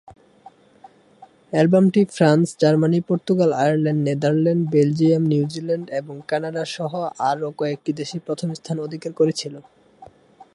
অ্যালবামটি 1.53 2.01
France, 2.15 2.45
Germany, 2.61 2.99
Portugal, 3.01 3.49
Ireland, 3.53 4.01
Netherlands, 4.07 4.69
Belgium, 4.71 5.23
New Zealand, 5.23 5.85
এবং 5.91 6.15
Canada 6.27 6.63
সহ 6.75 6.91
আরও 7.29 7.49
কয়েকটি 7.57 7.91
দেশে 7.93 8.17
প্রথম 8.27 8.49
স্থান 8.53 8.77
অধিকার 8.79 9.11
করেছিল। 9.13 9.53